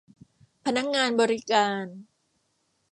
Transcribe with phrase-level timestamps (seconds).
[0.65, 1.85] พนักงานบริการ